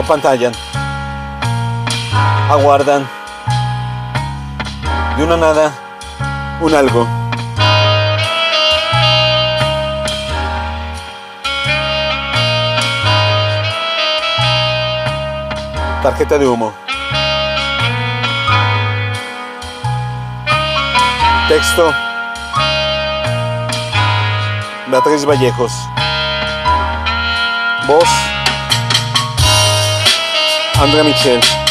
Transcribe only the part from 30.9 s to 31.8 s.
Remington.